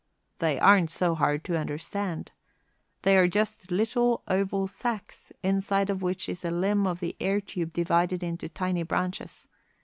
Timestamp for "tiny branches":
8.49-9.45